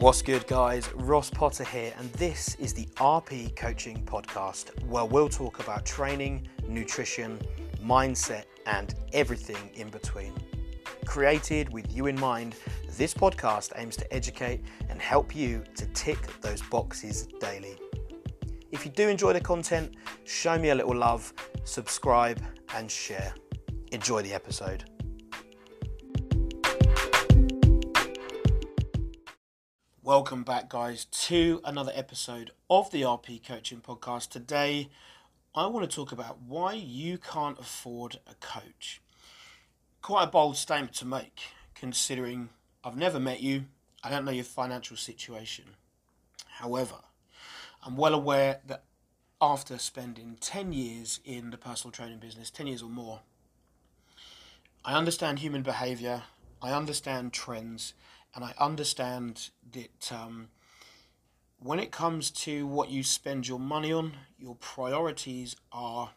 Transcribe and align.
What's 0.00 0.22
good, 0.22 0.46
guys? 0.46 0.88
Ross 0.94 1.28
Potter 1.28 1.64
here, 1.64 1.92
and 1.98 2.08
this 2.12 2.54
is 2.60 2.72
the 2.72 2.84
RP 2.98 3.56
Coaching 3.56 4.04
Podcast, 4.04 4.80
where 4.84 5.04
we'll 5.04 5.28
talk 5.28 5.58
about 5.58 5.84
training, 5.84 6.46
nutrition, 6.68 7.40
mindset, 7.84 8.44
and 8.66 8.94
everything 9.12 9.70
in 9.74 9.88
between. 9.88 10.32
Created 11.04 11.72
with 11.72 11.92
you 11.92 12.06
in 12.06 12.14
mind, 12.20 12.54
this 12.96 13.12
podcast 13.12 13.72
aims 13.74 13.96
to 13.96 14.14
educate 14.14 14.62
and 14.88 15.02
help 15.02 15.34
you 15.34 15.64
to 15.74 15.84
tick 15.86 16.40
those 16.42 16.62
boxes 16.62 17.26
daily. 17.40 17.76
If 18.70 18.84
you 18.84 18.92
do 18.92 19.08
enjoy 19.08 19.32
the 19.32 19.40
content, 19.40 19.96
show 20.22 20.56
me 20.60 20.68
a 20.68 20.76
little 20.76 20.94
love, 20.94 21.32
subscribe, 21.64 22.40
and 22.72 22.88
share. 22.88 23.34
Enjoy 23.90 24.22
the 24.22 24.32
episode. 24.32 24.84
Welcome 30.08 30.42
back, 30.42 30.70
guys, 30.70 31.04
to 31.04 31.60
another 31.66 31.92
episode 31.94 32.52
of 32.70 32.90
the 32.90 33.02
RP 33.02 33.46
Coaching 33.46 33.82
Podcast. 33.82 34.30
Today, 34.30 34.88
I 35.54 35.66
want 35.66 35.88
to 35.88 35.94
talk 35.94 36.12
about 36.12 36.40
why 36.40 36.72
you 36.72 37.18
can't 37.18 37.60
afford 37.60 38.18
a 38.26 38.32
coach. 38.36 39.02
Quite 40.00 40.24
a 40.24 40.30
bold 40.30 40.56
statement 40.56 40.94
to 40.94 41.04
make, 41.04 41.40
considering 41.74 42.48
I've 42.82 42.96
never 42.96 43.20
met 43.20 43.42
you, 43.42 43.66
I 44.02 44.08
don't 44.08 44.24
know 44.24 44.30
your 44.30 44.44
financial 44.44 44.96
situation. 44.96 45.76
However, 46.52 47.00
I'm 47.84 47.98
well 47.98 48.14
aware 48.14 48.60
that 48.66 48.84
after 49.42 49.76
spending 49.76 50.38
10 50.40 50.72
years 50.72 51.20
in 51.22 51.50
the 51.50 51.58
personal 51.58 51.92
training 51.92 52.20
business, 52.20 52.48
10 52.48 52.66
years 52.66 52.82
or 52.82 52.88
more, 52.88 53.20
I 54.86 54.94
understand 54.96 55.40
human 55.40 55.60
behavior, 55.60 56.22
I 56.62 56.72
understand 56.72 57.34
trends, 57.34 57.92
and 58.34 58.44
I 58.44 58.54
understand 58.58 59.50
that 59.72 60.12
um, 60.12 60.48
when 61.60 61.78
it 61.78 61.90
comes 61.90 62.30
to 62.30 62.66
what 62.66 62.90
you 62.90 63.02
spend 63.02 63.48
your 63.48 63.58
money 63.58 63.92
on, 63.92 64.12
your 64.38 64.54
priorities 64.56 65.56
are. 65.72 66.10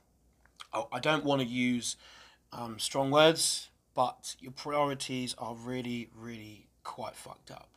Oh, 0.74 0.88
I 0.92 1.00
don't 1.00 1.26
want 1.26 1.42
to 1.42 1.48
use 1.48 1.98
um, 2.54 2.80
strong 2.80 3.12
words, 3.12 3.70
but 3.94 4.36
your 4.40 4.54
priorities 4.54 5.36
are 5.38 5.54
really, 5.54 6.10
really 6.16 6.68
quite 6.84 7.16
fucked 7.16 7.52
up 7.52 7.70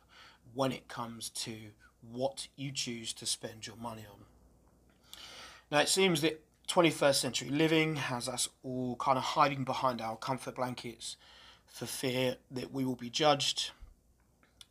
when 0.53 0.71
it 0.71 0.87
comes 0.87 1.29
to 1.29 1.55
what 2.01 2.47
you 2.55 2.71
choose 2.71 3.11
to 3.13 3.25
spend 3.25 3.67
your 3.67 3.75
money 3.75 4.05
on. 4.09 4.19
Now, 5.71 5.79
it 5.79 5.89
seems 5.89 6.21
that 6.21 6.41
21st 6.69 7.15
century 7.15 7.49
living 7.49 7.95
has 7.95 8.29
us 8.29 8.47
all 8.63 8.95
kind 8.95 9.17
of 9.17 9.23
hiding 9.23 9.63
behind 9.63 10.01
our 10.01 10.15
comfort 10.15 10.55
blankets 10.55 11.17
for 11.65 11.85
fear 11.85 12.37
that 12.51 12.71
we 12.71 12.85
will 12.85 12.95
be 12.95 13.09
judged 13.09 13.71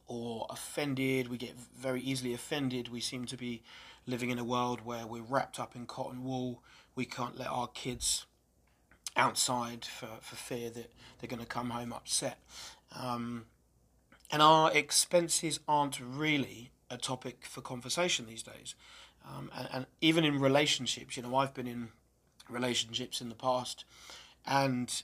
or 0.06 0.47
offended. 0.50 1.28
We 1.28 1.36
get 1.36 1.55
very 1.77 2.00
easily 2.00 2.34
offended. 2.34 2.88
We 2.88 3.00
seem 3.00 3.27
to 3.27 3.36
be 3.36 3.62
living 4.06 4.30
in 4.30 4.38
a 4.38 4.44
world 4.44 4.84
where 4.84 5.06
we're 5.06 5.22
wrapped 5.22 5.58
up 5.58 5.74
in 5.74 5.86
cotton 5.86 6.24
wool. 6.24 6.62
We 6.94 7.05
can't 7.05 7.38
let 7.38 7.48
our 7.48 7.69
kids 7.69 8.27
outside 9.16 9.84
for, 9.84 10.08
for 10.20 10.36
fear 10.36 10.70
that 10.70 10.92
they're 11.19 11.28
going 11.28 11.41
to 11.41 11.47
come 11.47 11.70
home 11.70 11.92
upset. 11.92 12.38
Um, 12.97 13.47
and 14.30 14.42
our 14.42 14.72
expenses 14.72 15.60
aren't 15.69 16.00
really 16.00 16.70
a 16.91 16.97
topic 16.97 17.44
for 17.44 17.60
conversation 17.60 18.27
these 18.27 18.42
days. 18.42 18.75
Um, 19.27 19.50
and, 19.56 19.69
and, 19.72 19.86
even 20.00 20.25
in 20.25 20.38
relationships, 20.38 21.16
you 21.16 21.22
know, 21.22 21.34
I've 21.36 21.55
been 21.55 21.66
in 21.66 21.88
relationships 22.48 23.22
in 23.22 23.30
the 23.30 23.34
past, 23.34 23.84
and 24.44 25.02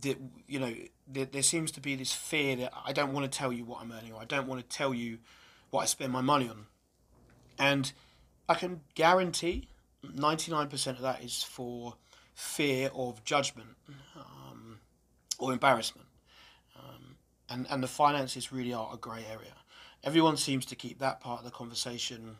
that 0.00 0.16
you 0.46 0.58
know, 0.58 0.74
there, 1.06 1.26
there 1.26 1.42
seems 1.42 1.70
to 1.72 1.80
be 1.80 1.94
this 1.94 2.12
fear 2.12 2.56
that 2.56 2.72
I 2.86 2.92
don't 2.92 3.12
want 3.12 3.30
to 3.30 3.38
tell 3.38 3.52
you 3.52 3.64
what 3.64 3.80
I'm 3.82 3.92
earning, 3.92 4.12
or 4.12 4.20
I 4.20 4.24
don't 4.24 4.46
want 4.46 4.60
to 4.60 4.76
tell 4.76 4.94
you 4.94 5.18
what 5.70 5.82
I 5.82 5.86
spend 5.86 6.12
my 6.12 6.20
money 6.20 6.48
on, 6.48 6.66
and 7.58 7.92
I 8.48 8.54
can 8.54 8.80
guarantee 8.94 9.68
ninety 10.02 10.50
nine 10.52 10.68
percent 10.68 10.96
of 10.96 11.02
that 11.02 11.22
is 11.22 11.42
for 11.42 11.94
fear 12.34 12.90
of 12.94 13.24
judgment 13.24 13.76
um, 14.16 14.78
or 15.38 15.52
embarrassment, 15.52 16.08
um, 16.78 17.16
and 17.48 17.66
and 17.70 17.82
the 17.82 17.88
finances 17.88 18.52
really 18.52 18.72
are 18.72 18.90
a 18.92 18.96
grey 18.96 19.24
area. 19.30 19.54
Everyone 20.02 20.36
seems 20.36 20.66
to 20.66 20.74
keep 20.74 20.98
that 20.98 21.20
part 21.20 21.38
of 21.40 21.44
the 21.44 21.50
conversation 21.50 22.36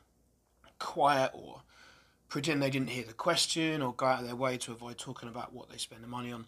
quiet 0.78 1.30
or 1.32 1.62
pretend 2.28 2.62
they 2.62 2.70
didn't 2.70 2.90
hear 2.90 3.04
the 3.04 3.12
question 3.12 3.80
or 3.80 3.94
go 3.94 4.06
out 4.06 4.20
of 4.20 4.26
their 4.26 4.36
way 4.36 4.56
to 4.58 4.72
avoid 4.72 4.98
talking 4.98 5.28
about 5.28 5.52
what 5.52 5.70
they 5.70 5.78
spend 5.78 6.02
the 6.02 6.08
money 6.08 6.32
on. 6.32 6.46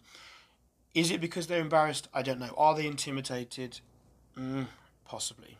Is 0.93 1.11
it 1.11 1.21
because 1.21 1.47
they're 1.47 1.61
embarrassed? 1.61 2.07
I 2.13 2.21
don't 2.21 2.39
know. 2.39 2.53
Are 2.57 2.75
they 2.75 2.87
intimidated? 2.87 3.79
Mm, 4.37 4.67
possibly. 5.05 5.57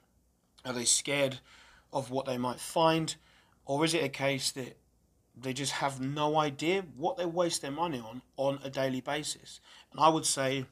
Are 0.65 0.73
they 0.73 0.85
scared 0.85 1.39
of 1.93 2.09
what 2.11 2.25
they 2.25 2.37
might 2.37 2.59
find? 2.59 3.15
Or 3.65 3.85
is 3.85 3.93
it 3.93 4.03
a 4.03 4.09
case 4.09 4.51
that 4.51 4.77
they 5.39 5.53
just 5.53 5.73
have 5.73 6.01
no 6.01 6.37
idea 6.37 6.83
what 6.95 7.17
they 7.17 7.25
waste 7.25 7.61
their 7.61 7.71
money 7.71 7.99
on 7.99 8.21
on 8.37 8.59
a 8.63 8.69
daily 8.69 9.01
basis? 9.01 9.59
And 9.91 9.99
I 9.99 10.09
would 10.09 10.25
say 10.25 10.65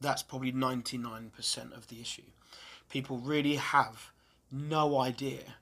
that's 0.00 0.22
probably 0.22 0.52
99% 0.52 1.76
of 1.76 1.88
the 1.88 2.00
issue 2.00 2.22
people 2.88 3.18
really 3.18 3.56
have 3.56 4.10
no 4.50 4.98
idea 4.98 5.56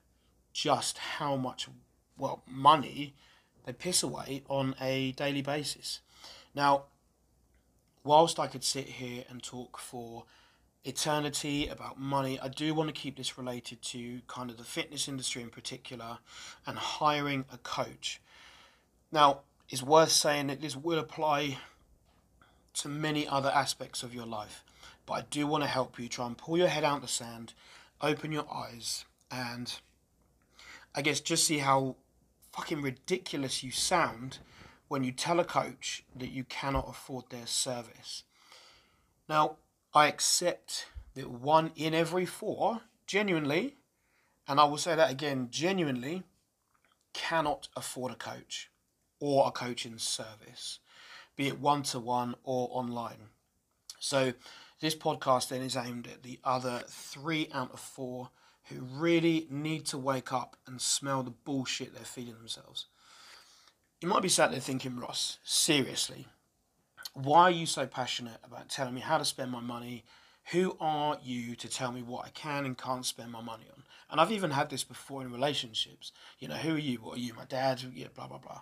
just 0.52 0.98
how 0.98 1.36
much 1.36 1.68
well 2.16 2.42
money 2.46 3.14
they 3.64 3.72
piss 3.72 4.02
away 4.02 4.42
on 4.48 4.74
a 4.80 5.12
daily 5.12 5.42
basis. 5.42 6.00
Now, 6.54 6.84
whilst 8.06 8.38
I 8.38 8.46
could 8.46 8.64
sit 8.64 8.86
here 8.86 9.24
and 9.28 9.42
talk 9.42 9.78
for 9.78 10.24
eternity 10.84 11.66
about 11.66 11.98
money, 11.98 12.38
I 12.40 12.48
do 12.48 12.72
want 12.72 12.88
to 12.88 12.92
keep 12.98 13.16
this 13.16 13.36
related 13.36 13.82
to 13.82 14.20
kind 14.28 14.48
of 14.48 14.56
the 14.56 14.64
fitness 14.64 15.08
industry 15.08 15.42
in 15.42 15.50
particular 15.50 16.18
and 16.66 16.78
hiring 16.78 17.44
a 17.52 17.58
coach. 17.58 18.20
Now, 19.10 19.40
it's 19.68 19.82
worth 19.82 20.12
saying 20.12 20.46
that 20.46 20.60
this 20.60 20.76
will 20.76 21.00
apply 21.00 21.58
to 22.74 22.88
many 22.88 23.26
other 23.26 23.50
aspects 23.50 24.04
of 24.04 24.14
your 24.14 24.26
life. 24.26 24.62
But 25.04 25.14
I 25.14 25.20
do 25.28 25.46
want 25.46 25.64
to 25.64 25.68
help 25.68 25.98
you 25.98 26.08
try 26.08 26.26
and 26.26 26.38
pull 26.38 26.56
your 26.56 26.68
head 26.68 26.84
out 26.84 26.96
of 26.96 27.02
the 27.02 27.08
sand, 27.08 27.54
open 28.00 28.30
your 28.30 28.46
eyes, 28.52 29.04
and 29.30 29.74
I 30.94 31.02
guess 31.02 31.20
just 31.20 31.44
see 31.46 31.58
how 31.58 31.96
fucking 32.52 32.82
ridiculous 32.82 33.64
you 33.64 33.72
sound 33.72 34.38
when 34.88 35.04
you 35.04 35.12
tell 35.12 35.40
a 35.40 35.44
coach 35.44 36.04
that 36.14 36.30
you 36.30 36.44
cannot 36.44 36.88
afford 36.88 37.24
their 37.30 37.46
service. 37.46 38.22
Now, 39.28 39.56
I 39.94 40.06
accept 40.06 40.86
that 41.14 41.30
one 41.30 41.72
in 41.74 41.94
every 41.94 42.26
four 42.26 42.82
genuinely, 43.06 43.76
and 44.46 44.60
I 44.60 44.64
will 44.64 44.78
say 44.78 44.94
that 44.94 45.10
again, 45.10 45.48
genuinely 45.50 46.22
cannot 47.12 47.68
afford 47.74 48.12
a 48.12 48.16
coach 48.16 48.70
or 49.18 49.48
a 49.48 49.50
coaching 49.50 49.98
service, 49.98 50.78
be 51.34 51.48
it 51.48 51.58
one 51.58 51.82
to 51.84 51.98
one 51.98 52.34
or 52.44 52.68
online. 52.70 53.30
So, 53.98 54.34
this 54.80 54.94
podcast 54.94 55.48
then 55.48 55.62
is 55.62 55.76
aimed 55.76 56.06
at 56.06 56.22
the 56.22 56.38
other 56.44 56.82
three 56.86 57.48
out 57.52 57.72
of 57.72 57.80
four 57.80 58.28
who 58.64 58.80
really 58.82 59.46
need 59.48 59.86
to 59.86 59.96
wake 59.96 60.32
up 60.32 60.56
and 60.66 60.80
smell 60.80 61.22
the 61.22 61.30
bullshit 61.30 61.94
they're 61.94 62.04
feeding 62.04 62.34
themselves. 62.34 62.86
You 64.00 64.08
might 64.08 64.22
be 64.22 64.28
sat 64.28 64.50
there 64.50 64.60
thinking, 64.60 64.98
Ross, 64.98 65.38
seriously, 65.42 66.26
why 67.14 67.42
are 67.42 67.50
you 67.50 67.64
so 67.64 67.86
passionate 67.86 68.38
about 68.44 68.68
telling 68.68 68.94
me 68.94 69.00
how 69.00 69.16
to 69.16 69.24
spend 69.24 69.50
my 69.50 69.60
money? 69.60 70.04
Who 70.52 70.76
are 70.80 71.18
you 71.22 71.56
to 71.56 71.68
tell 71.68 71.92
me 71.92 72.02
what 72.02 72.26
I 72.26 72.28
can 72.28 72.66
and 72.66 72.76
can't 72.76 73.06
spend 73.06 73.32
my 73.32 73.40
money 73.40 73.64
on? 73.74 73.84
And 74.10 74.20
I've 74.20 74.32
even 74.32 74.50
had 74.50 74.68
this 74.68 74.84
before 74.84 75.22
in 75.22 75.32
relationships. 75.32 76.12
You 76.38 76.48
know, 76.48 76.56
who 76.56 76.74
are 76.74 76.78
you? 76.78 76.98
What 76.98 77.16
are 77.16 77.20
you? 77.20 77.32
My 77.34 77.46
dad? 77.46 77.82
Yeah, 77.94 78.08
blah, 78.14 78.28
blah, 78.28 78.38
blah. 78.38 78.60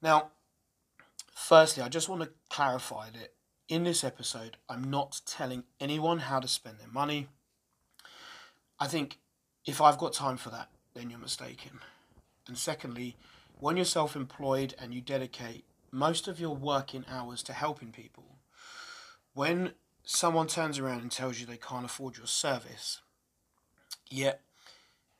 Now, 0.00 0.30
firstly, 1.34 1.82
I 1.82 1.88
just 1.88 2.08
want 2.08 2.22
to 2.22 2.30
clarify 2.48 3.10
that 3.10 3.32
in 3.68 3.84
this 3.84 4.04
episode, 4.04 4.56
I'm 4.68 4.84
not 4.84 5.20
telling 5.26 5.64
anyone 5.80 6.20
how 6.20 6.40
to 6.40 6.48
spend 6.48 6.78
their 6.78 6.88
money. 6.88 7.28
I 8.78 8.86
think 8.86 9.18
if 9.66 9.80
I've 9.80 9.98
got 9.98 10.12
time 10.12 10.36
for 10.36 10.50
that, 10.50 10.68
then 10.94 11.10
you're 11.10 11.18
mistaken. 11.18 11.80
And 12.46 12.56
secondly, 12.56 13.16
when 13.62 13.76
you're 13.76 13.84
self 13.84 14.16
employed 14.16 14.74
and 14.76 14.92
you 14.92 15.00
dedicate 15.00 15.64
most 15.92 16.26
of 16.26 16.40
your 16.40 16.56
working 16.56 17.04
hours 17.08 17.44
to 17.44 17.52
helping 17.52 17.92
people, 17.92 18.24
when 19.34 19.74
someone 20.02 20.48
turns 20.48 20.80
around 20.80 21.00
and 21.00 21.12
tells 21.12 21.38
you 21.38 21.46
they 21.46 21.56
can't 21.56 21.84
afford 21.84 22.16
your 22.16 22.26
service, 22.26 23.02
yet 24.10 24.40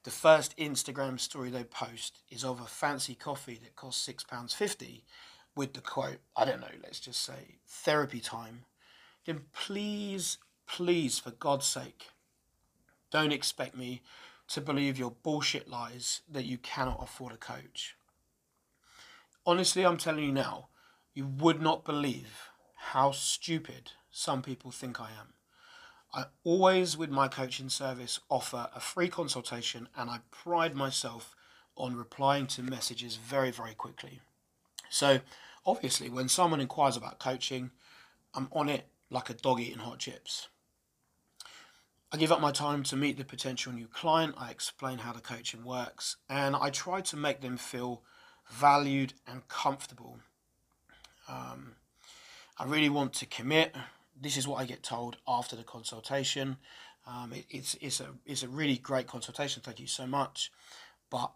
the 0.03 0.11
first 0.11 0.57
Instagram 0.57 1.21
story 1.21 1.51
they 1.51 1.63
post 1.63 2.19
is 2.31 2.43
of 2.43 2.61
a 2.61 2.65
fancy 2.65 3.15
coffee 3.15 3.61
that 3.63 3.77
costs 3.77 4.09
£6.50 4.09 5.03
with 5.55 5.75
the 5.75 5.81
quote, 5.81 6.19
I 6.37 6.45
don't 6.45 6.61
know, 6.61 6.67
let's 6.83 6.99
just 6.99 7.23
say 7.23 7.59
therapy 7.69 8.19
time, 8.19 8.65
then 9.25 9.43
please, 9.53 10.39
please, 10.67 11.21
for 11.21 11.31
God's 11.31 11.67
sake, 11.67 12.09
don't 13.13 13.33
expect 13.33 13.77
me 13.77 14.03
to 14.49 14.61
believe 14.61 14.99
your 14.99 15.13
bullshit 15.23 15.71
lies 15.71 16.23
that 16.29 16.45
you 16.45 16.59
cannot 16.59 17.01
afford 17.01 17.33
a 17.33 17.37
coach. 17.37 17.95
Honestly, 19.45 19.85
I'm 19.85 19.97
telling 19.97 20.25
you 20.25 20.33
now, 20.33 20.69
you 21.15 21.27
would 21.27 21.61
not 21.61 21.85
believe 21.85 22.51
how 22.77 23.11
stupid 23.11 23.91
some 24.11 24.41
people 24.41 24.71
think 24.71 25.01
I 25.01 25.11
am. 25.11 25.35
I 26.15 26.27
always, 26.45 26.97
with 26.97 27.11
my 27.11 27.27
coaching 27.27 27.69
service, 27.69 28.21
offer 28.29 28.69
a 28.75 28.79
free 28.79 29.09
consultation 29.09 29.89
and 29.97 30.11
I 30.11 30.21
pride 30.31 30.77
myself 30.77 31.35
on 31.77 31.97
replying 31.97 32.47
to 32.49 32.63
messages 32.63 33.17
very, 33.17 33.51
very 33.51 33.75
quickly. 33.75 34.21
So, 34.89 35.21
obviously, 35.67 36.09
when 36.09 36.29
someone 36.29 36.61
inquires 36.61 36.97
about 36.97 37.19
coaching, 37.19 37.71
I'm 38.35 38.49
on 38.53 38.69
it 38.69 38.87
like 39.11 39.29
a 39.29 39.35
dog 39.35 39.61
eating 39.61 39.79
hot 39.79 39.99
chips. 39.99 40.49
I 42.13 42.19
give 42.19 42.31
up 42.31 42.41
my 42.41 42.53
time 42.53 42.83
to 42.85 42.97
meet 42.97 43.17
the 43.17 43.25
potential 43.25 43.73
new 43.73 43.87
client, 43.87 44.35
I 44.39 44.51
explain 44.51 44.99
how 44.99 45.13
the 45.13 45.21
coaching 45.21 45.65
works, 45.65 46.17
and 46.29 46.55
I 46.55 46.69
try 46.71 47.01
to 47.01 47.17
make 47.17 47.41
them 47.41 47.57
feel 47.57 48.03
valued 48.53 49.15
and 49.27 49.47
comfortable. 49.49 50.19
Um, 51.29 51.77
I 52.59 52.65
really 52.65 52.89
want 52.89 53.15
to 53.15 53.27
commit. 53.27 53.75
This 54.21 54.37
is 54.37 54.47
what 54.47 54.61
I 54.61 54.67
get 54.67 54.83
told 54.83 55.17
after 55.27 55.57
the 55.57 55.65
consultation. 55.65 56.59
Um, 57.07 57.33
it, 57.33 57.47
it's, 57.51 57.77
it's, 57.81 58.01
a, 58.01 58.09
it's 58.27 58.43
a 58.43 58.49
really 58.49 58.77
great 58.77 59.07
consultation, 59.07 59.63
thank 59.65 59.81
you 59.81 59.87
so 59.87 60.07
much. 60.07 60.53
But 61.11 61.33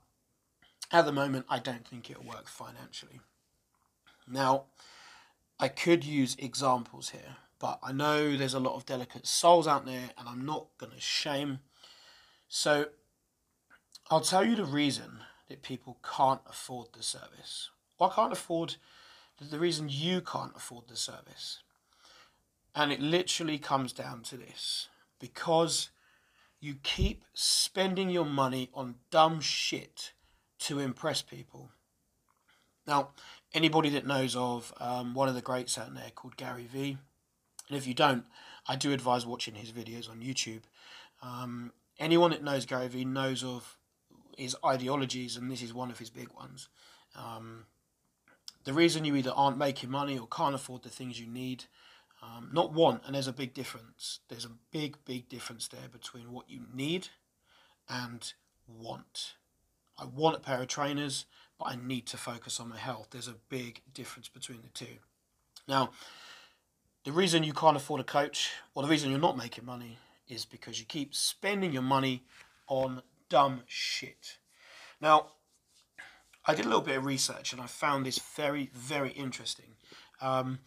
at 0.92 1.04
the 1.04 1.12
moment, 1.12 1.46
I 1.48 1.58
don't 1.58 1.86
think 1.86 2.10
it'll 2.10 2.22
work 2.22 2.48
financially. 2.48 3.20
Now, 4.28 4.64
I 5.58 5.68
could 5.68 6.04
use 6.04 6.36
examples 6.38 7.10
here, 7.10 7.36
but 7.58 7.78
I 7.82 7.92
know 7.92 8.36
there's 8.36 8.54
a 8.54 8.60
lot 8.60 8.76
of 8.76 8.86
delicate 8.86 9.26
souls 9.26 9.66
out 9.66 9.86
there 9.86 10.10
and 10.18 10.28
I'm 10.28 10.44
not 10.44 10.66
going 10.78 10.92
to 10.92 11.00
shame. 11.00 11.60
So 12.48 12.86
I'll 14.10 14.20
tell 14.20 14.44
you 14.44 14.54
the 14.54 14.64
reason 14.64 15.20
that 15.48 15.62
people 15.62 15.98
can't 16.16 16.40
afford 16.48 16.88
the 16.92 17.02
service. 17.02 17.70
Or 17.98 18.10
can't 18.10 18.32
afford 18.32 18.76
the 19.40 19.58
reason 19.58 19.88
you 19.88 20.20
can't 20.20 20.56
afford 20.56 20.88
the 20.88 20.96
service. 20.96 21.60
And 22.74 22.92
it 22.92 23.00
literally 23.00 23.58
comes 23.58 23.92
down 23.92 24.22
to 24.24 24.36
this 24.36 24.88
because 25.18 25.90
you 26.60 26.76
keep 26.82 27.24
spending 27.32 28.10
your 28.10 28.24
money 28.24 28.70
on 28.74 28.96
dumb 29.10 29.40
shit 29.40 30.12
to 30.58 30.78
impress 30.78 31.22
people. 31.22 31.70
Now, 32.86 33.10
anybody 33.54 33.88
that 33.90 34.06
knows 34.06 34.36
of 34.36 34.72
um, 34.80 35.14
one 35.14 35.28
of 35.28 35.34
the 35.34 35.42
greats 35.42 35.78
out 35.78 35.94
there 35.94 36.10
called 36.14 36.36
Gary 36.36 36.66
Vee, 36.66 36.98
and 37.68 37.76
if 37.76 37.86
you 37.86 37.94
don't, 37.94 38.24
I 38.68 38.76
do 38.76 38.92
advise 38.92 39.26
watching 39.26 39.54
his 39.54 39.72
videos 39.72 40.08
on 40.08 40.20
YouTube. 40.20 40.62
Um, 41.22 41.72
anyone 41.98 42.30
that 42.30 42.44
knows 42.44 42.66
Gary 42.66 42.88
Vee 42.88 43.04
knows 43.04 43.42
of 43.42 43.76
his 44.36 44.56
ideologies, 44.64 45.36
and 45.36 45.50
this 45.50 45.62
is 45.62 45.74
one 45.74 45.90
of 45.90 45.98
his 45.98 46.10
big 46.10 46.32
ones. 46.32 46.68
Um, 47.14 47.64
the 48.64 48.72
reason 48.72 49.04
you 49.04 49.16
either 49.16 49.32
aren't 49.32 49.58
making 49.58 49.90
money 49.90 50.18
or 50.18 50.26
can't 50.26 50.54
afford 50.54 50.82
the 50.82 50.88
things 50.88 51.20
you 51.20 51.26
need, 51.26 51.64
um, 52.22 52.50
not 52.52 52.72
want, 52.72 53.02
and 53.06 53.14
there's 53.14 53.28
a 53.28 53.32
big 53.32 53.54
difference. 53.54 54.20
There's 54.28 54.44
a 54.44 54.50
big, 54.70 54.96
big 55.04 55.28
difference 55.28 55.68
there 55.68 55.88
between 55.90 56.32
what 56.32 56.50
you 56.50 56.62
need 56.74 57.08
and 57.88 58.32
want. 58.66 59.34
I 59.98 60.04
want 60.04 60.36
a 60.36 60.40
pair 60.40 60.60
of 60.60 60.68
trainers, 60.68 61.26
but 61.58 61.66
I 61.66 61.76
need 61.76 62.06
to 62.08 62.16
focus 62.16 62.60
on 62.60 62.68
my 62.68 62.76
health. 62.76 63.08
There's 63.10 63.28
a 63.28 63.36
big 63.48 63.82
difference 63.94 64.28
between 64.28 64.62
the 64.62 64.68
two. 64.68 64.98
Now, 65.68 65.90
the 67.04 67.12
reason 67.12 67.44
you 67.44 67.52
can't 67.52 67.76
afford 67.76 68.00
a 68.00 68.04
coach, 68.04 68.50
or 68.74 68.82
the 68.82 68.88
reason 68.88 69.10
you're 69.10 69.20
not 69.20 69.36
making 69.36 69.64
money, 69.64 69.98
is 70.28 70.44
because 70.44 70.80
you 70.80 70.86
keep 70.86 71.14
spending 71.14 71.72
your 71.72 71.82
money 71.82 72.24
on 72.66 73.02
dumb 73.28 73.62
shit. 73.66 74.38
Now, 75.00 75.32
I 76.46 76.54
did 76.54 76.64
a 76.64 76.68
little 76.68 76.82
bit 76.82 76.98
of 76.98 77.04
research 77.04 77.52
and 77.52 77.60
I 77.60 77.66
found 77.66 78.06
this 78.06 78.18
very, 78.36 78.70
very 78.72 79.10
interesting. 79.10 79.74
Um, 80.20 80.60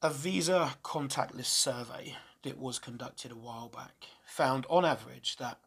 a 0.00 0.10
Visa 0.10 0.76
contactless 0.82 1.46
survey 1.46 2.16
that 2.42 2.58
was 2.58 2.78
conducted 2.78 3.30
a 3.32 3.36
while 3.36 3.68
back 3.68 4.06
found 4.24 4.64
on 4.70 4.84
average 4.84 5.36
that 5.36 5.58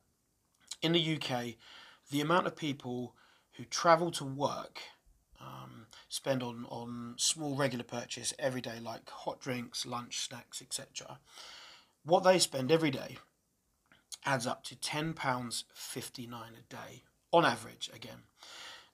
in 0.82 0.94
the 0.94 1.16
UK, 1.16 1.56
the 2.10 2.22
amount 2.22 2.48
of 2.48 2.56
people 2.56 3.16
who 3.58 3.66
travel 3.66 4.10
to 4.12 4.24
work 4.24 4.80
um, 5.40 5.88
spend 6.10 6.42
on, 6.42 6.66
on 6.70 7.16
small 7.18 7.56
regular 7.56 7.84
purchase 7.84 8.34
every 8.40 8.62
day, 8.62 8.80
like 8.82 9.10
hot 9.10 9.40
drinks, 9.40 9.86
lunch, 9.86 10.20
snacks, 10.20 10.62
etc. 10.62 11.20
What 12.04 12.24
they 12.24 12.40
spend 12.40 12.72
every 12.72 12.92
day 12.92 13.18
adds 14.26 14.48
up 14.48 14.64
to 14.66 14.76
£10.59 14.76 16.30
a 16.30 16.62
day, 16.70 17.04
on 17.32 17.46
average, 17.46 17.90
again. 17.94 18.24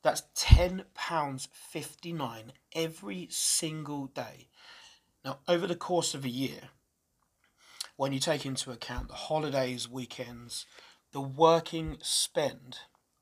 That's 0.04 0.22
£10.59 0.36 2.44
every 2.74 3.28
single 3.30 4.06
day. 4.08 4.50
Now, 5.26 5.40
over 5.48 5.66
the 5.68 5.76
course 5.76 6.14
of 6.14 6.24
a 6.24 6.30
year, 6.30 6.70
when 7.98 8.14
you 8.14 8.20
take 8.20 8.46
into 8.46 8.72
account 8.72 9.10
the 9.10 9.16
holidays, 9.16 9.90
weekends, 9.90 10.66
the 11.12 11.20
working 11.20 11.98
spend, 12.02 12.78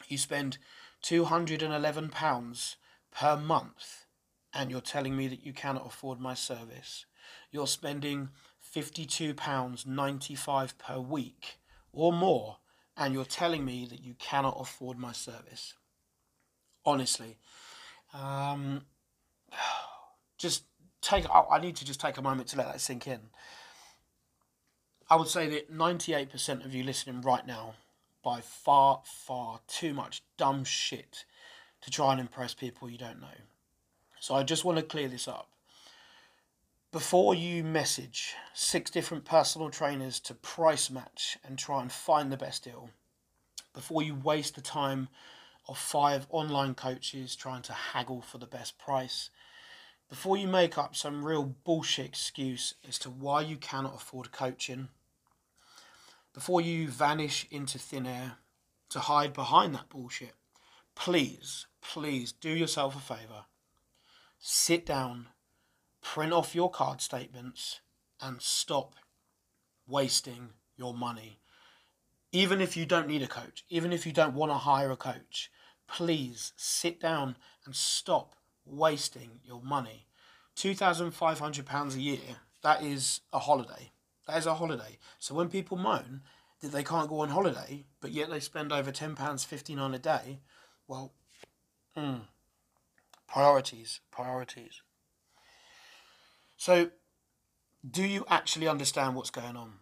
You 0.06 0.18
spend 0.18 0.58
£211 1.02 2.76
per 3.10 3.36
month, 3.36 4.04
and 4.52 4.70
you're 4.70 4.82
telling 4.82 5.16
me 5.16 5.28
that 5.28 5.46
you 5.46 5.54
cannot 5.54 5.86
afford 5.86 6.20
my 6.20 6.34
service. 6.34 7.06
You're 7.50 7.66
spending 7.66 8.28
£52.95 8.74 10.78
per 10.78 10.98
week 10.98 11.58
or 11.92 12.12
more, 12.12 12.58
and 12.96 13.14
you're 13.14 13.24
telling 13.24 13.64
me 13.64 13.86
that 13.86 14.02
you 14.02 14.14
cannot 14.18 14.60
afford 14.60 14.98
my 14.98 15.12
service. 15.12 15.74
Honestly, 16.84 17.38
um, 18.12 18.82
just 20.38 20.64
take. 21.00 21.24
I 21.30 21.60
need 21.60 21.76
to 21.76 21.84
just 21.84 22.00
take 22.00 22.18
a 22.18 22.22
moment 22.22 22.48
to 22.48 22.56
let 22.56 22.66
that 22.66 22.80
sink 22.80 23.06
in. 23.06 23.20
I 25.10 25.16
would 25.16 25.28
say 25.28 25.48
that 25.50 25.70
98% 25.70 26.64
of 26.64 26.74
you 26.74 26.84
listening 26.84 27.20
right 27.20 27.46
now, 27.46 27.74
by 28.22 28.40
far, 28.40 29.02
far 29.04 29.60
too 29.66 29.92
much 29.92 30.22
dumb 30.38 30.64
shit 30.64 31.26
to 31.82 31.90
try 31.90 32.12
and 32.12 32.20
impress 32.20 32.54
people 32.54 32.88
you 32.88 32.96
don't 32.96 33.20
know. 33.20 33.26
So 34.20 34.34
I 34.34 34.42
just 34.42 34.64
want 34.64 34.78
to 34.78 34.84
clear 34.84 35.08
this 35.08 35.28
up 35.28 35.48
before 36.92 37.34
you 37.34 37.64
message 37.64 38.34
six 38.52 38.90
different 38.90 39.24
personal 39.24 39.70
trainers 39.70 40.20
to 40.20 40.34
price 40.34 40.90
match 40.90 41.38
and 41.42 41.58
try 41.58 41.80
and 41.80 41.90
find 41.90 42.30
the 42.30 42.36
best 42.36 42.64
deal, 42.64 42.90
before 43.72 44.02
you 44.02 44.14
waste 44.14 44.54
the 44.54 44.60
time 44.60 45.08
of 45.68 45.78
five 45.78 46.26
online 46.30 46.74
coaches 46.74 47.36
trying 47.36 47.62
to 47.62 47.72
haggle 47.72 48.20
for 48.20 48.38
the 48.38 48.46
best 48.46 48.78
price, 48.78 49.30
before 50.08 50.36
you 50.36 50.46
make 50.46 50.76
up 50.76 50.94
some 50.94 51.24
real 51.24 51.54
bullshit 51.64 52.06
excuse 52.06 52.74
as 52.86 52.98
to 52.98 53.10
why 53.10 53.40
you 53.40 53.56
cannot 53.56 53.94
afford 53.94 54.32
coaching, 54.32 54.88
before 56.34 56.60
you 56.60 56.88
vanish 56.88 57.46
into 57.50 57.78
thin 57.78 58.06
air 58.06 58.36
to 58.88 59.00
hide 59.00 59.32
behind 59.32 59.74
that 59.74 59.88
bullshit, 59.88 60.34
please, 60.94 61.66
please 61.80 62.32
do 62.32 62.50
yourself 62.50 62.96
a 62.96 63.00
favour. 63.00 63.44
Sit 64.38 64.84
down 64.84 65.28
print 66.02 66.32
off 66.32 66.54
your 66.54 66.70
card 66.70 67.00
statements 67.00 67.80
and 68.20 68.42
stop 68.42 68.96
wasting 69.86 70.50
your 70.76 70.92
money. 70.92 71.38
Even 72.32 72.60
if 72.60 72.76
you 72.76 72.86
don't 72.86 73.08
need 73.08 73.22
a 73.22 73.26
coach, 73.26 73.64
even 73.68 73.92
if 73.92 74.06
you 74.06 74.12
don't 74.12 74.34
want 74.34 74.50
to 74.50 74.56
hire 74.56 74.90
a 74.90 74.96
coach, 74.96 75.50
please 75.86 76.52
sit 76.56 76.98
down 76.98 77.36
and 77.66 77.76
stop 77.76 78.34
wasting 78.64 79.40
your 79.44 79.60
money. 79.62 80.06
£2,500 80.56 81.94
a 81.94 82.00
year, 82.00 82.18
that 82.62 82.82
is 82.82 83.20
a 83.32 83.38
holiday. 83.38 83.92
That 84.26 84.38
is 84.38 84.46
a 84.46 84.54
holiday. 84.54 84.98
So 85.18 85.34
when 85.34 85.48
people 85.48 85.76
moan 85.76 86.22
that 86.60 86.72
they 86.72 86.84
can't 86.84 87.08
go 87.08 87.20
on 87.20 87.28
holiday, 87.28 87.84
but 88.00 88.12
yet 88.12 88.30
they 88.30 88.40
spend 88.40 88.72
over 88.72 88.92
£10.59 88.92 89.94
a 89.94 89.98
day, 89.98 90.38
well, 90.86 91.12
mm, 91.96 92.22
Priorities, 93.32 94.00
priorities. 94.10 94.82
So, 96.58 96.90
do 97.90 98.04
you 98.04 98.26
actually 98.28 98.68
understand 98.68 99.14
what's 99.16 99.30
going 99.30 99.56
on? 99.56 99.72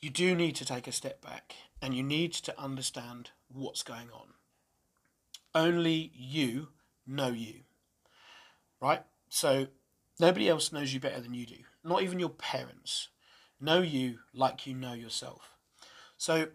You 0.00 0.10
do 0.10 0.34
need 0.34 0.54
to 0.56 0.64
take 0.64 0.86
a 0.86 0.92
step 0.92 1.20
back 1.20 1.54
and 1.82 1.94
you 1.94 2.02
need 2.02 2.32
to 2.32 2.60
understand 2.60 3.30
what's 3.48 3.82
going 3.82 4.10
on. 4.12 4.28
Only 5.54 6.12
you 6.14 6.68
know 7.06 7.28
you, 7.28 7.60
right? 8.80 9.02
So, 9.28 9.66
nobody 10.20 10.48
else 10.48 10.72
knows 10.72 10.94
you 10.94 11.00
better 11.00 11.20
than 11.20 11.34
you 11.34 11.46
do, 11.46 11.56
not 11.82 12.02
even 12.02 12.20
your 12.20 12.28
parents 12.28 13.08
know 13.60 13.80
you 13.80 14.18
like 14.32 14.66
you 14.66 14.74
know 14.74 14.92
yourself. 14.92 15.54
So, 16.16 16.48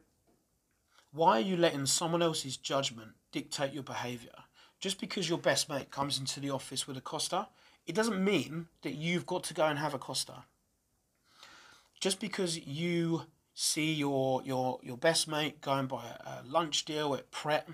why 1.12 1.38
are 1.38 1.42
you 1.42 1.58
letting 1.58 1.86
someone 1.86 2.22
else's 2.22 2.58
judgment 2.58 3.12
dictate 3.32 3.74
your 3.74 3.84
behaviour? 3.84 4.32
Just 4.80 5.00
because 5.00 5.30
your 5.30 5.38
best 5.38 5.70
mate 5.70 5.92
comes 5.92 6.18
into 6.18 6.40
the 6.40 6.50
office 6.50 6.88
with 6.88 6.98
a 6.98 7.02
Costa, 7.02 7.48
it 7.86 7.96
doesn't 7.96 8.24
mean 8.24 8.68
that 8.82 8.96
you've 8.96 9.26
got 9.26 9.44
to 9.46 9.54
go 9.54 9.66
and 9.66 9.80
have 9.80 9.94
a 9.94 10.00
Costa. 10.00 10.44
Just 12.00 12.20
because 12.20 12.58
you 12.58 13.24
see 13.54 13.94
your 13.94 14.42
your 14.44 14.80
your 14.82 14.98
best 14.98 15.28
mate 15.28 15.62
going 15.62 15.88
by 15.88 16.06
a, 16.06 16.30
a 16.30 16.44
lunch 16.46 16.86
deal 16.86 17.14
at 17.14 17.32
Pret, 17.32 17.68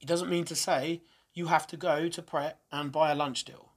it 0.00 0.06
doesn't 0.06 0.30
mean 0.30 0.44
to 0.44 0.56
say 0.56 1.02
you 1.32 1.46
have 1.46 1.66
to 1.68 1.76
go 1.76 2.08
to 2.08 2.22
Pret 2.22 2.58
and 2.72 2.92
buy 2.92 3.10
a 3.10 3.14
lunch 3.14 3.44
deal. 3.44 3.72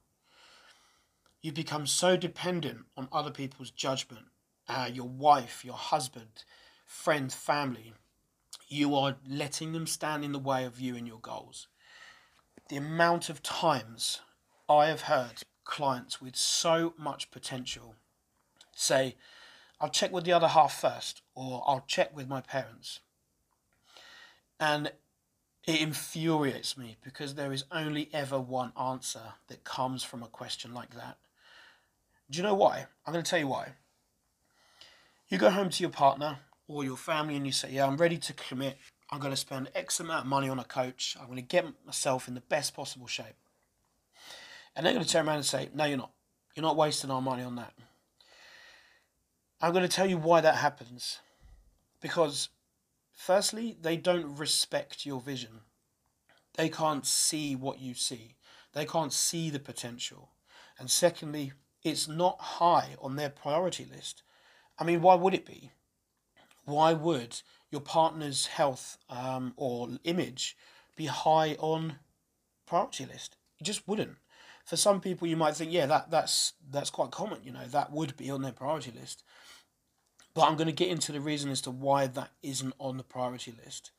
You 1.40 1.52
become 1.52 1.86
so 1.86 2.16
dependent 2.16 2.86
on 2.96 3.08
other 3.12 3.30
people's 3.30 3.70
judgment, 3.70 4.26
uh, 4.68 4.88
your 4.92 5.08
wife, 5.08 5.64
your 5.64 5.76
husband, 5.76 6.44
friends, 6.86 7.34
family. 7.34 7.92
You 8.66 8.94
are 8.96 9.16
letting 9.28 9.72
them 9.72 9.86
stand 9.86 10.24
in 10.24 10.32
the 10.32 10.38
way 10.38 10.64
of 10.64 10.80
you 10.80 10.96
and 10.96 11.06
your 11.06 11.20
goals. 11.20 11.68
The 12.70 12.76
amount 12.76 13.28
of 13.28 13.42
times 13.42 14.22
I 14.68 14.86
have 14.86 15.02
heard 15.02 15.42
clients 15.64 16.20
with 16.20 16.34
so 16.34 16.94
much 16.96 17.30
potential 17.30 17.94
say, 18.74 19.16
I'll 19.84 19.90
check 19.90 20.12
with 20.12 20.24
the 20.24 20.32
other 20.32 20.48
half 20.48 20.80
first, 20.80 21.20
or 21.34 21.62
I'll 21.66 21.84
check 21.86 22.16
with 22.16 22.26
my 22.26 22.40
parents. 22.40 23.00
And 24.58 24.90
it 25.66 25.82
infuriates 25.82 26.78
me 26.78 26.96
because 27.04 27.34
there 27.34 27.52
is 27.52 27.64
only 27.70 28.08
ever 28.14 28.40
one 28.40 28.72
answer 28.80 29.34
that 29.48 29.62
comes 29.62 30.02
from 30.02 30.22
a 30.22 30.26
question 30.26 30.72
like 30.72 30.94
that. 30.94 31.18
Do 32.30 32.38
you 32.38 32.42
know 32.42 32.54
why? 32.54 32.86
I'm 33.04 33.12
going 33.12 33.22
to 33.22 33.28
tell 33.28 33.38
you 33.38 33.48
why. 33.48 33.72
You 35.28 35.36
go 35.36 35.50
home 35.50 35.68
to 35.68 35.82
your 35.82 35.90
partner 35.90 36.38
or 36.66 36.82
your 36.82 36.96
family 36.96 37.36
and 37.36 37.44
you 37.44 37.52
say, 37.52 37.70
Yeah, 37.70 37.86
I'm 37.86 37.98
ready 37.98 38.16
to 38.16 38.32
commit. 38.32 38.78
I'm 39.10 39.20
going 39.20 39.34
to 39.34 39.36
spend 39.36 39.70
X 39.74 40.00
amount 40.00 40.24
of 40.24 40.30
money 40.30 40.48
on 40.48 40.58
a 40.58 40.64
coach. 40.64 41.14
I'm 41.20 41.26
going 41.26 41.36
to 41.36 41.42
get 41.42 41.66
myself 41.84 42.26
in 42.26 42.32
the 42.32 42.40
best 42.40 42.74
possible 42.74 43.06
shape. 43.06 43.36
And 44.74 44.86
they're 44.86 44.94
going 44.94 45.04
to 45.04 45.12
turn 45.12 45.28
around 45.28 45.36
and 45.36 45.44
say, 45.44 45.68
No, 45.74 45.84
you're 45.84 45.98
not. 45.98 46.12
You're 46.54 46.62
not 46.62 46.76
wasting 46.78 47.10
our 47.10 47.20
money 47.20 47.42
on 47.42 47.56
that. 47.56 47.74
I'm 49.60 49.72
going 49.72 49.88
to 49.88 49.96
tell 49.96 50.06
you 50.08 50.18
why 50.18 50.40
that 50.40 50.56
happens. 50.56 51.20
Because, 52.00 52.50
firstly, 53.12 53.76
they 53.80 53.96
don't 53.96 54.36
respect 54.36 55.06
your 55.06 55.20
vision. 55.20 55.60
They 56.54 56.68
can't 56.68 57.06
see 57.06 57.56
what 57.56 57.80
you 57.80 57.94
see, 57.94 58.36
they 58.72 58.84
can't 58.84 59.12
see 59.12 59.50
the 59.50 59.58
potential. 59.58 60.30
And 60.78 60.90
secondly, 60.90 61.52
it's 61.82 62.08
not 62.08 62.40
high 62.40 62.96
on 63.00 63.16
their 63.16 63.30
priority 63.30 63.86
list. 63.90 64.22
I 64.78 64.84
mean, 64.84 65.02
why 65.02 65.14
would 65.14 65.34
it 65.34 65.46
be? 65.46 65.70
Why 66.64 66.92
would 66.92 67.40
your 67.70 67.80
partner's 67.80 68.46
health 68.46 68.98
um, 69.08 69.52
or 69.56 69.88
image 70.04 70.56
be 70.96 71.06
high 71.06 71.56
on 71.58 71.96
priority 72.66 73.06
list? 73.06 73.36
It 73.60 73.64
just 73.64 73.86
wouldn't. 73.86 74.16
For 74.64 74.76
some 74.76 75.00
people, 75.00 75.28
you 75.28 75.36
might 75.36 75.56
think, 75.56 75.72
yeah, 75.72 75.86
that 75.86 76.10
that's 76.10 76.54
that's 76.70 76.90
quite 76.90 77.10
common. 77.10 77.40
You 77.44 77.52
know, 77.52 77.66
that 77.66 77.92
would 77.92 78.16
be 78.16 78.30
on 78.30 78.42
their 78.42 78.52
priority 78.52 78.92
list. 78.98 79.22
But 80.34 80.42
I'm 80.42 80.56
going 80.56 80.66
to 80.66 80.72
get 80.72 80.88
into 80.88 81.12
the 81.12 81.20
reason 81.20 81.50
as 81.50 81.60
to 81.62 81.70
why 81.70 82.08
that 82.08 82.30
isn't 82.42 82.74
on 82.78 82.96
the 82.96 83.04
priority 83.04 83.54
list. 83.64 83.92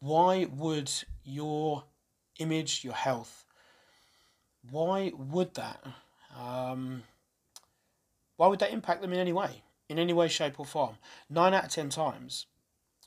Why 0.00 0.46
would 0.50 0.90
your 1.22 1.84
image, 2.38 2.84
your 2.84 2.94
health, 2.94 3.44
why 4.70 5.12
would 5.16 5.54
that? 5.54 5.82
Um, 6.36 7.04
why 8.36 8.48
would 8.48 8.58
that 8.58 8.72
impact 8.72 9.02
them 9.02 9.12
in 9.12 9.20
any 9.20 9.32
way? 9.32 9.62
In 9.88 9.98
any 9.98 10.12
way, 10.12 10.28
shape, 10.28 10.58
or 10.58 10.66
form? 10.66 10.96
Nine 11.30 11.54
out 11.54 11.64
of 11.64 11.70
ten 11.70 11.90
times, 11.90 12.46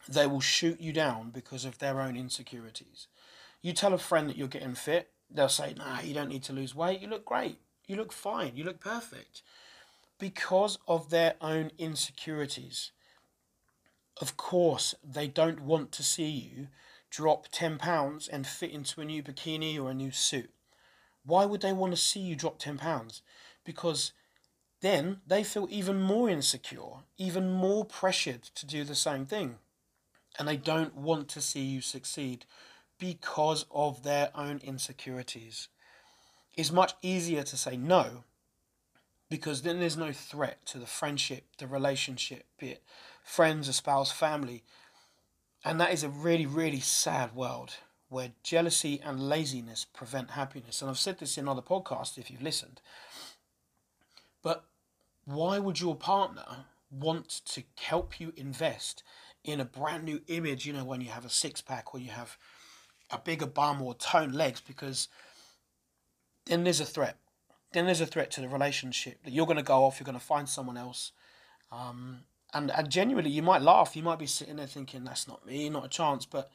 they 0.08 0.28
will 0.28 0.40
shoot 0.40 0.80
you 0.80 0.94
down 0.94 1.32
because 1.32 1.66
of 1.66 1.80
their 1.80 2.00
own 2.02 2.16
insecurities. 2.16 3.08
You 3.62 3.74
tell 3.74 3.94
a 3.94 3.98
friend 3.98 4.30
that 4.30 4.38
you're 4.38 4.48
getting 4.48 4.76
fit, 4.76 5.10
they'll 5.30 5.50
say, 5.50 5.74
Nah, 5.76 6.02
you 6.02 6.14
don't 6.14 6.30
need 6.30 6.44
to 6.44 6.54
lose 6.54 6.76
weight. 6.76 7.02
You 7.02 7.08
look 7.08 7.26
great. 7.26 7.60
You 7.88 7.96
look 7.96 8.14
fine. 8.14 8.56
You 8.56 8.64
look 8.64 8.80
perfect. 8.80 9.42
Because 10.20 10.80
of 10.88 11.10
their 11.10 11.36
own 11.42 11.72
insecurities. 11.78 12.92
Of 14.20 14.36
course, 14.36 14.96
they 15.04 15.28
don't 15.28 15.62
want 15.62 15.92
to 15.94 16.04
see 16.04 16.30
you 16.30 16.68
drop 17.10 17.48
10 17.52 17.78
pounds 17.78 18.28
and 18.28 18.46
fit 18.46 18.72
into 18.72 19.02
a 19.02 19.06
new 19.06 19.22
bikini 19.22 19.80
or 19.80 19.92
a 19.92 19.94
new 19.94 20.12
suit. 20.12 20.50
Why 21.24 21.46
would 21.46 21.62
they 21.62 21.74
want 21.74 21.94
to 21.94 22.02
see 22.02 22.20
you 22.20 22.36
drop 22.36 22.60
£10? 22.60 23.22
Because 23.64 24.14
then 24.82 25.22
they 25.28 25.44
feel 25.44 25.68
even 25.70 26.02
more 26.02 26.30
insecure, 26.30 27.04
even 27.18 27.52
more 27.52 27.86
pressured 27.86 28.44
to 28.44 28.66
do 28.66 28.84
the 28.84 28.96
same 28.96 29.26
thing. 29.26 29.56
And 30.40 30.48
they 30.48 30.58
don't 30.58 30.96
want 30.96 31.30
to 31.30 31.42
see 31.42 31.62
you 31.62 31.82
succeed 31.82 32.46
because 33.00 33.66
of 33.72 34.04
their 34.04 34.30
own 34.36 34.62
insecurities. 34.64 35.68
It's 36.56 36.72
much 36.72 36.94
easier 37.02 37.44
to 37.44 37.58
say 37.58 37.78
no 37.78 38.24
because 39.30 39.62
then 39.62 39.80
there's 39.80 39.98
no 39.98 40.12
threat 40.12 40.66
to 40.68 40.78
the 40.78 40.86
friendship, 40.86 41.46
the 41.58 41.68
relationship, 41.68 42.46
be 42.60 42.70
it 42.70 42.84
friends, 43.24 43.68
a 43.68 43.74
spouse, 43.74 44.12
family. 44.12 44.64
And 45.66 45.82
that 45.82 45.92
is 45.92 46.04
a 46.04 46.10
really, 46.10 46.46
really 46.46 46.80
sad 46.80 47.36
world 47.36 47.76
where 48.10 48.32
jealousy 48.42 49.02
and 49.04 49.28
laziness 49.28 49.86
prevent 49.86 50.32
happiness. 50.32 50.82
And 50.82 50.90
I've 50.90 50.98
said 50.98 51.20
this 51.20 51.38
in 51.38 51.48
other 51.48 51.62
podcasts 51.62 52.18
if 52.18 52.32
you've 52.32 52.42
listened. 52.42 52.80
But 54.42 54.64
why 55.26 55.60
would 55.60 55.82
your 55.82 55.96
partner 55.96 56.66
want 56.90 57.42
to 57.48 57.64
help 57.76 58.18
you 58.20 58.32
invest 58.38 59.04
in 59.44 59.60
a 59.60 59.66
brand 59.66 60.06
new 60.06 60.22
image, 60.28 60.66
you 60.66 60.72
know, 60.72 60.86
when 60.86 61.02
you 61.02 61.10
have 61.10 61.26
a 61.26 61.30
six 61.30 61.62
pack 61.62 61.94
or 61.94 62.00
you 62.00 62.12
have 62.12 62.38
a 63.12 63.18
bigger 63.18 63.46
bum 63.46 63.82
or 63.82 63.94
toned 63.94 64.36
legs? 64.36 64.62
Because 64.62 65.10
then 66.46 66.64
there's 66.64 66.80
a 66.80 66.86
threat. 66.86 67.18
Then 67.74 67.86
there's 67.86 68.02
a 68.02 68.06
threat 68.06 68.32
to 68.32 68.42
the 68.42 68.48
relationship 68.48 69.24
that 69.24 69.32
you're 69.32 69.46
going 69.46 69.58
to 69.58 69.64
go 69.64 69.84
off, 69.84 70.00
you're 70.00 70.06
going 70.06 70.20
to 70.20 70.24
find 70.24 70.48
someone 70.48 70.78
else. 70.78 71.12
Um, 71.72 72.22
and, 72.54 72.72
and 72.72 72.90
genuinely, 72.90 73.32
you 73.32 73.42
might 73.42 73.62
laugh. 73.62 73.96
You 73.96 74.04
might 74.04 74.20
be 74.20 74.26
sitting 74.26 74.56
there 74.56 74.68
thinking, 74.68 75.04
that's 75.04 75.28
not 75.28 75.46
me, 75.46 75.70
not 75.70 75.86
a 75.86 75.90
chance. 75.90 76.26
But 76.26 76.50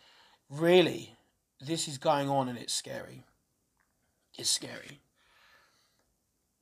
really, 0.49 1.17
this 1.61 1.87
is 1.87 1.99
going 1.99 2.29
on 2.29 2.49
and 2.49 2.59
it's 2.59 2.73
scary. 2.73 3.25
It's 4.39 4.51
scary. 4.51 5.01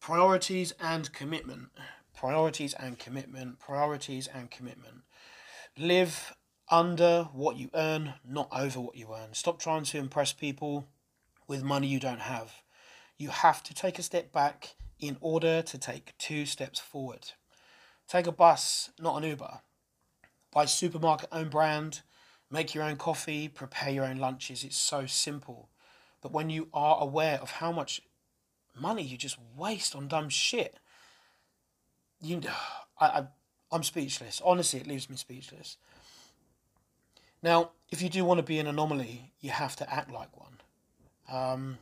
Priorities 0.01 0.73
and 0.81 1.13
commitment. 1.13 1.69
Priorities 2.17 2.75
and 2.75 2.99
commitment. 2.99 3.61
Priorities 3.61 4.27
and 4.27 4.51
commitment. 4.51 5.03
Live 5.79 6.35
under 6.71 7.29
what 7.33 7.57
you 7.57 7.71
earn, 7.75 8.15
not 8.27 8.49
over 8.53 8.81
what 8.81 8.97
you 8.97 9.09
earn. 9.15 9.33
Stop 9.33 9.61
trying 9.61 9.85
to 9.85 9.99
impress 9.99 10.33
people 10.33 10.87
with 11.47 11.63
money 11.63 11.87
you 11.87 12.01
don't 12.01 12.21
have. 12.21 12.63
You 13.21 13.29
have 13.29 13.63
to 13.65 13.75
take 13.75 13.99
a 13.99 14.03
step 14.03 14.33
back 14.33 14.75
in 14.99 15.17
order 15.21 15.63
to 15.63 15.79
take 15.79 16.17
two 16.19 16.47
steps 16.47 16.81
forward. 16.81 17.33
Take 18.09 18.27
a 18.27 18.33
bus, 18.33 18.91
not 18.99 19.17
an 19.23 19.29
Uber. 19.29 19.61
Buy 20.53 20.65
supermarket 20.65 21.29
own 21.31 21.49
brand 21.49 22.01
Make 22.51 22.75
your 22.75 22.83
own 22.83 22.97
coffee, 22.97 23.47
prepare 23.47 23.91
your 23.91 24.05
own 24.05 24.17
lunches. 24.17 24.65
It's 24.65 24.77
so 24.77 25.07
simple. 25.07 25.69
But 26.21 26.33
when 26.33 26.51
you 26.51 26.69
are 26.75 27.01
aware 27.01 27.39
of 27.41 27.53
how 27.53 27.71
much 27.71 28.03
money 28.79 29.03
you 29.03 29.17
just 29.17 29.39
waste 29.57 29.95
on 29.95 30.09
dumb 30.09 30.29
shit, 30.29 30.77
you, 32.21 32.41
I, 33.01 33.07
I, 33.07 33.27
I'm 33.71 33.85
speechless. 33.85 34.43
Honestly, 34.45 34.81
it 34.81 34.89
leaves 34.89 35.09
me 35.09 35.17
speechless. 35.17 35.77
Now, 37.43 37.71
if 37.91 38.03
you 38.03 38.09
do 38.09 38.25
want 38.25 38.39
to 38.39 38.43
be 38.43 38.59
an 38.59 38.67
anomaly, 38.67 39.33
you 39.41 39.51
have 39.51 39.77
to 39.77 39.93
act 39.93 40.11
like 40.11 40.37
one. 40.37 40.59
Um, 41.33 41.79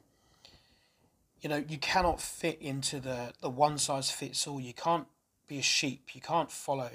you 1.40 1.48
know, 1.48 1.64
you 1.68 1.78
cannot 1.78 2.20
fit 2.20 2.60
into 2.60 3.00
the, 3.00 3.32
the 3.40 3.50
one 3.50 3.78
size 3.78 4.10
fits 4.10 4.46
all. 4.46 4.60
You 4.60 4.74
can't 4.74 5.06
be 5.46 5.58
a 5.58 5.62
sheep. 5.62 6.14
You 6.14 6.20
can't 6.20 6.50
follow. 6.50 6.90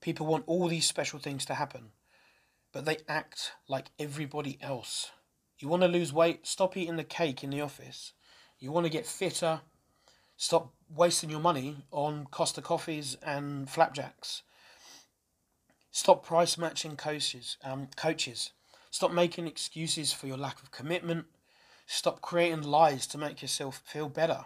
People 0.00 0.26
want 0.26 0.44
all 0.46 0.68
these 0.68 0.86
special 0.86 1.18
things 1.18 1.44
to 1.46 1.54
happen 1.54 1.92
but 2.72 2.84
they 2.84 2.98
act 3.08 3.52
like 3.68 3.90
everybody 3.98 4.58
else. 4.60 5.10
You 5.58 5.68
want 5.68 5.82
to 5.82 5.88
lose 5.88 6.12
weight? 6.12 6.46
Stop 6.46 6.76
eating 6.76 6.96
the 6.96 7.04
cake 7.04 7.44
in 7.44 7.50
the 7.50 7.60
office. 7.60 8.12
You 8.58 8.72
want 8.72 8.86
to 8.86 8.92
get 8.92 9.06
fitter? 9.06 9.60
Stop 10.36 10.72
wasting 10.94 11.30
your 11.30 11.40
money 11.40 11.84
on 11.90 12.26
Costa 12.30 12.62
coffees 12.62 13.16
and 13.22 13.68
flapjacks. 13.68 14.42
Stop 15.90 16.24
price 16.24 16.56
matching 16.56 16.96
coaches. 16.96 17.56
Um, 17.62 17.88
coaches. 17.96 18.52
Stop 18.90 19.12
making 19.12 19.46
excuses 19.46 20.12
for 20.12 20.26
your 20.26 20.36
lack 20.36 20.62
of 20.62 20.70
commitment. 20.70 21.26
Stop 21.92 22.20
creating 22.20 22.62
lies 22.62 23.04
to 23.08 23.18
make 23.18 23.42
yourself 23.42 23.82
feel 23.84 24.08
better. 24.08 24.44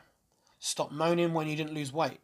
Stop 0.59 0.91
moaning 0.91 1.35
when 1.35 1.47
you 1.47 1.55
didn't 1.55 1.75
lose 1.75 1.93
weight. 1.93 2.23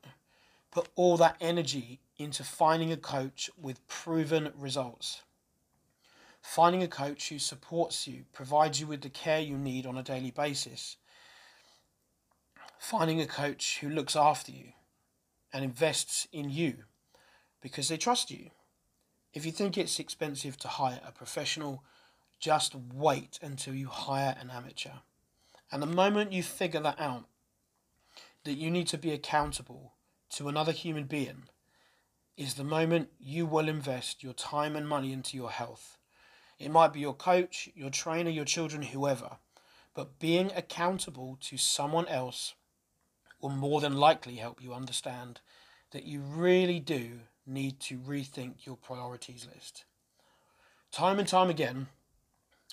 Put 0.71 0.89
all 0.97 1.19
that 1.19 1.37
energy 1.43 2.01
into 2.17 2.43
finding 2.43 2.91
a 2.91 2.97
coach 2.97 3.51
with 3.61 3.87
proven 3.87 4.51
results. 4.57 5.21
Finding 6.41 6.83
a 6.83 6.89
coach 6.89 7.29
who 7.29 7.39
supports 7.39 8.09
you, 8.09 8.25
provides 8.33 8.81
you 8.81 8.87
with 8.87 9.03
the 9.03 9.11
care 9.11 9.41
you 9.41 9.59
need 9.59 9.85
on 9.85 9.99
a 9.99 10.03
daily 10.03 10.31
basis. 10.31 10.97
Finding 12.79 13.21
a 13.21 13.27
coach 13.27 13.81
who 13.83 13.91
looks 13.91 14.17
after 14.17 14.53
you 14.53 14.73
and 15.53 15.63
invests 15.63 16.29
in 16.33 16.49
you 16.49 16.85
because 17.61 17.89
they 17.89 17.99
trust 17.99 18.31
you. 18.31 18.49
If 19.35 19.45
you 19.45 19.53
think 19.53 19.77
it's 19.77 20.01
expensive 20.01 20.57
to 20.61 20.69
hire 20.69 21.01
a 21.07 21.13
professional, 21.13 21.85
just 22.41 22.75
wait 22.75 23.39
until 23.43 23.75
you 23.75 23.89
hire 23.89 24.35
an 24.41 24.49
amateur. 24.49 25.03
And 25.73 25.83
the 25.83 25.87
moment 25.87 26.33
you 26.33 26.43
figure 26.43 26.81
that 26.81 27.01
out, 27.01 27.27
that 28.45 28.55
you 28.55 28.71
need 28.71 28.89
to 28.89 28.99
be 28.99 29.13
accountable 29.13 29.95
to 30.31 30.49
another 30.49 30.73
human 30.73 31.05
being, 31.05 31.45
is 32.37 32.55
the 32.55 32.65
moment 32.65 33.11
you 33.19 33.45
will 33.45 33.69
invest 33.69 34.23
your 34.23 34.33
time 34.33 34.75
and 34.75 34.89
money 34.89 35.13
into 35.13 35.37
your 35.37 35.51
health. 35.51 35.99
It 36.59 36.71
might 36.71 36.93
be 36.93 37.01
your 37.01 37.15
coach, 37.15 37.69
your 37.75 37.91
trainer, 37.91 38.31
your 38.31 38.45
children, 38.45 38.83
whoever, 38.83 39.39
but 39.95 40.19
being 40.19 40.51
accountable 40.57 41.37
to 41.43 41.57
someone 41.57 42.09
else 42.09 42.55
will 43.41 43.51
more 43.51 43.81
than 43.81 43.97
likely 43.97 44.37
help 44.37 44.63
you 44.63 44.73
understand 44.75 45.41
that 45.93 46.05
you 46.05 46.21
really 46.21 46.81
do 46.81 47.21
need 47.47 47.81
to 47.81 47.99
rethink 47.99 48.67
your 48.67 48.77
priorities 48.77 49.47
list. 49.53 49.85
Time 50.93 51.19
and 51.19 51.29
time 51.29 51.51
again, 51.51 51.89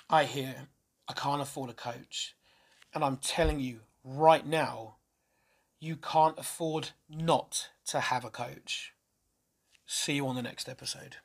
I 0.10 0.26
hear 0.26 0.68
I 1.08 1.14
can't 1.14 1.42
afford 1.42 1.70
a 1.70 1.74
coach. 1.74 2.36
And 2.98 3.06
I'm 3.06 3.18
telling 3.18 3.60
you 3.60 3.82
right 4.04 4.44
now, 4.44 4.96
you 5.80 5.98
can't 5.98 6.40
afford 6.40 6.94
not 7.08 7.70
to 7.90 8.00
have 8.00 8.26
a 8.26 8.32
coach. 8.32 8.96
See 9.86 10.14
you 10.14 10.26
on 10.28 10.36
the 10.36 10.42
next 10.42 10.68
episode. 10.68 11.16